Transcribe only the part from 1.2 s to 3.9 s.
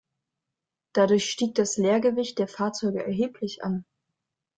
stieg das Leergewicht der Fahrzeuge erheblich an.